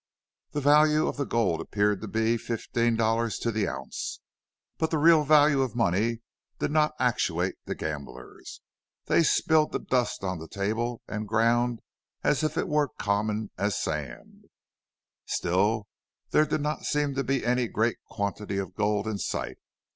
[0.53, 4.19] The value of the gold appeared to be fifteen dollars to the ounce,
[4.79, 6.21] but the real value of money
[6.57, 8.61] did not actuate the gamblers.
[9.05, 11.81] They spilled the dust on the table and ground
[12.23, 14.45] as if it were as common as sand.
[15.27, 15.85] Still
[16.31, 19.59] there did not seem to be any great quantity of gold in sight.